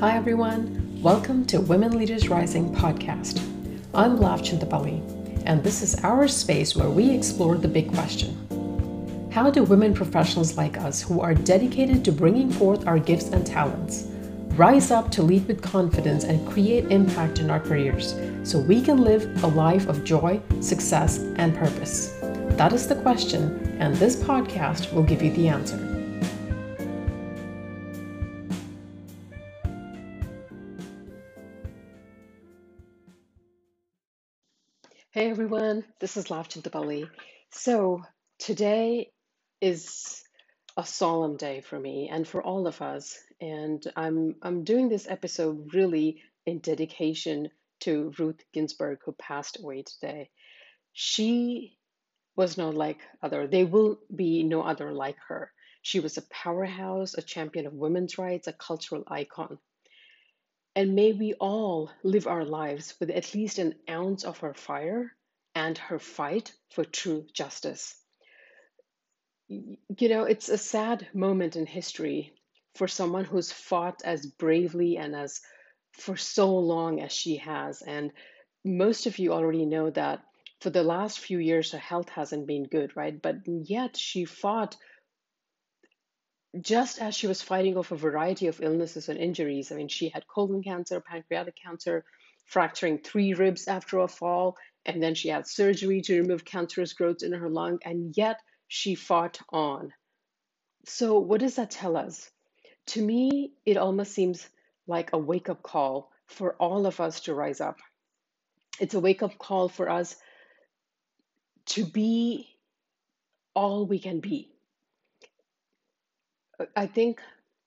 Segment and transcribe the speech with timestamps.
[0.00, 1.00] Hi, everyone.
[1.00, 3.40] Welcome to Women Leaders Rising podcast.
[3.94, 5.00] I'm Lav Chintapalli,
[5.46, 10.58] and this is our space where we explore the big question How do women professionals
[10.58, 14.04] like us, who are dedicated to bringing forth our gifts and talents,
[14.58, 19.00] rise up to lead with confidence and create impact in our careers so we can
[19.02, 22.18] live a life of joy, success, and purpose?
[22.58, 25.95] That is the question, and this podcast will give you the answer.
[35.16, 37.08] Hey everyone, this is Lav Chintapalli.
[37.48, 38.02] So
[38.38, 39.12] today
[39.62, 40.22] is
[40.76, 45.08] a solemn day for me and for all of us, and I'm I'm doing this
[45.08, 47.48] episode really in dedication
[47.80, 50.28] to Ruth Ginsburg, who passed away today.
[50.92, 51.78] She
[52.36, 53.46] was no like other.
[53.46, 55.50] There will be no other like her.
[55.80, 59.58] She was a powerhouse, a champion of women's rights, a cultural icon.
[60.76, 65.15] And may we all live our lives with at least an ounce of her fire
[65.56, 67.96] and her fight for true justice.
[69.48, 72.34] You know, it's a sad moment in history
[72.74, 75.40] for someone who's fought as bravely and as
[75.92, 77.80] for so long as she has.
[77.80, 78.12] And
[78.66, 80.22] most of you already know that
[80.60, 83.20] for the last few years, her health hasn't been good, right?
[83.20, 84.76] But yet she fought
[86.60, 90.10] just as she was fighting off a variety of illnesses and injuries, I mean, she
[90.10, 92.04] had colon cancer, pancreatic cancer,
[92.44, 97.22] fracturing three ribs after a fall, and then she had surgery to remove cancerous growths
[97.22, 99.92] in her lung, and yet she fought on.
[100.86, 102.30] So, what does that tell us?
[102.88, 104.48] To me, it almost seems
[104.86, 107.78] like a wake up call for all of us to rise up.
[108.80, 110.16] It's a wake up call for us
[111.66, 112.48] to be
[113.54, 114.56] all we can be
[116.74, 117.20] I think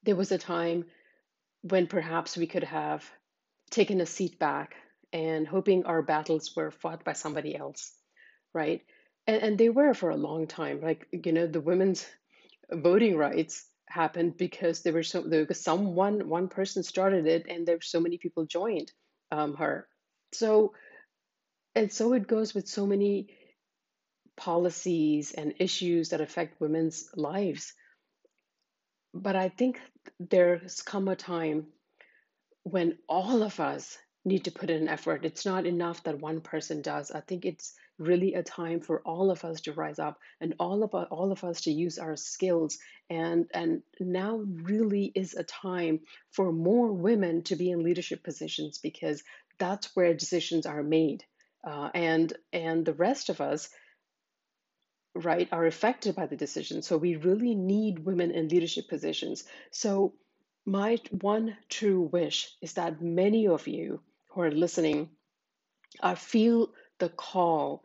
[0.03, 0.85] there was a time
[1.61, 3.09] when perhaps we could have
[3.69, 4.75] taken a seat back
[5.13, 7.93] and hoping our battles were fought by somebody else,
[8.53, 8.81] right?
[9.27, 10.81] And, and they were for a long time.
[10.81, 12.05] Like, you know, the women's
[12.71, 17.77] voting rights happened because there were so was someone one person started it and there
[17.77, 18.91] were so many people joined
[19.31, 19.87] um, her.
[20.31, 20.73] So
[21.75, 23.29] and so it goes with so many
[24.37, 27.73] policies and issues that affect women's lives
[29.13, 29.79] but I think
[30.19, 31.67] there's come a time
[32.63, 35.25] when all of us need to put in effort.
[35.25, 37.11] It's not enough that one person does.
[37.11, 40.83] I think it's really a time for all of us to rise up and all
[40.83, 42.77] of all of us to use our skills
[43.09, 45.99] and and now really is a time
[46.31, 49.21] for more women to be in leadership positions because
[49.57, 51.25] that's where decisions are made
[51.65, 53.69] uh, and and the rest of us
[55.15, 56.81] right, are affected by the decision.
[56.81, 59.43] So we really need women in leadership positions.
[59.71, 60.13] So
[60.65, 65.09] my one true wish is that many of you who are listening
[66.01, 66.69] uh, feel
[66.99, 67.83] the call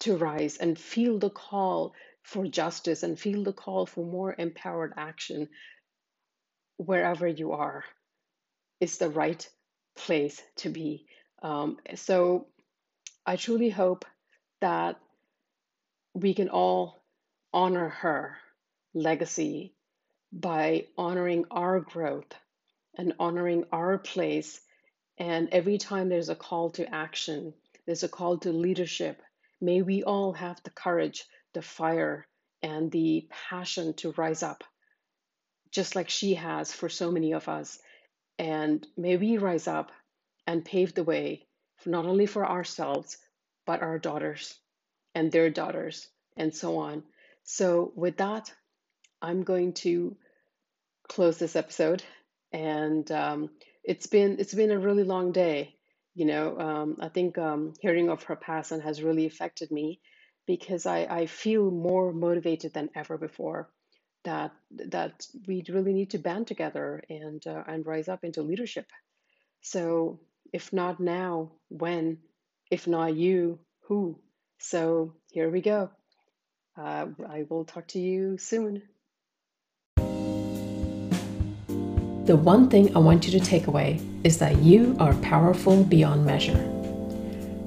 [0.00, 4.92] to rise and feel the call for justice and feel the call for more empowered
[4.96, 5.48] action
[6.76, 7.84] wherever you are
[8.80, 9.48] is the right
[9.96, 11.06] place to be.
[11.42, 12.46] Um, so
[13.26, 14.04] I truly hope
[14.60, 14.98] that
[16.14, 17.02] we can all
[17.52, 18.36] honor her
[18.94, 19.74] legacy
[20.32, 22.32] by honoring our growth
[22.96, 24.60] and honoring our place.
[25.18, 27.54] And every time there's a call to action,
[27.86, 29.20] there's a call to leadership,
[29.60, 32.26] may we all have the courage, the fire,
[32.62, 34.64] and the passion to rise up,
[35.70, 37.78] just like she has for so many of us.
[38.38, 39.92] And may we rise up
[40.46, 41.46] and pave the way,
[41.86, 43.16] not only for ourselves,
[43.66, 44.54] but our daughters
[45.14, 47.04] and their daughters, and so on.
[47.44, 48.52] So, with that,
[49.22, 50.16] I'm going to
[51.08, 52.02] close this episode.
[52.52, 53.50] And um,
[53.84, 55.76] it's been it's been a really long day.
[56.14, 60.00] You know, um, I think um, hearing of her passing has really affected me
[60.46, 63.70] because I, I feel more motivated than ever before.
[64.24, 64.52] That
[64.90, 68.86] that we really need to band together and uh, and rise up into leadership.
[69.62, 70.20] So,
[70.52, 72.18] if not now, when?
[72.70, 74.20] If not you, who?
[74.58, 75.90] So here we go.
[76.76, 78.82] Uh, I will talk to you soon.
[82.24, 86.24] The one thing I want you to take away is that you are powerful beyond
[86.24, 86.56] measure.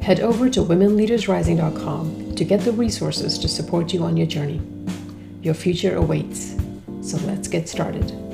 [0.01, 4.59] Head over to womenleadersrising.com to get the resources to support you on your journey.
[5.43, 6.55] Your future awaits,
[7.01, 8.26] so let's get started.